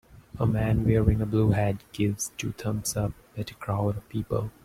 A 0.39 0.47
man 0.47 0.83
wearing 0.83 1.21
a 1.21 1.27
blue 1.27 1.51
hat 1.51 1.75
gives 1.93 2.31
two 2.35 2.53
thumbs 2.53 2.97
up 2.97 3.13
at 3.37 3.51
a 3.51 3.53
crowd 3.53 3.97
of 3.97 4.09
people. 4.09 4.49